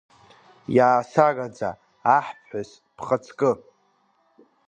[0.77, 1.69] Иаасараӡа,
[2.17, 3.51] аҳԥҳәыс, бхаҵкы!